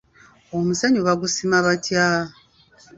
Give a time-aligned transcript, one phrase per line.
[0.55, 2.05] Omusenyu bagusima batya?